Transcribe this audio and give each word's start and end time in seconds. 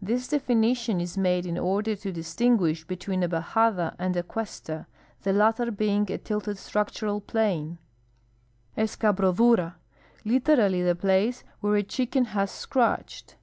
This 0.00 0.28
definition 0.28 1.00
is 1.00 1.18
made 1.18 1.44
in 1.44 1.58
order 1.58 1.96
to 1.96 2.12
distinguish 2.12 2.84
between 2.86 3.24
a 3.24 3.28
bajada 3.28 3.96
and 3.98 4.16
a 4.16 4.22
cuesta, 4.22 4.86
the 5.22 5.32
latter 5.32 5.72
being 5.72 6.08
a 6.12 6.18
tilted 6.18 6.58
structural 6.58 7.20
plain. 7.20 7.78
Eitmbrodura.— 8.78 9.74
Literally 10.32 10.80
the 10.84 10.94
place 10.94 11.42
where 11.58 11.74
a 11.74 11.82
chicken 11.82 12.26
has 12.26 12.52
scratched. 12.52 13.34